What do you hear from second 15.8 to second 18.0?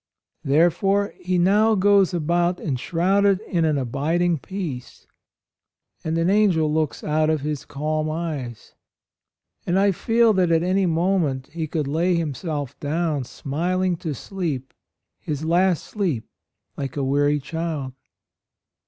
sleep like a weary child.